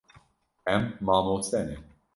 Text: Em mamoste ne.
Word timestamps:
Em 0.73 0.89
mamoste 1.05 1.63
ne. 1.69 1.77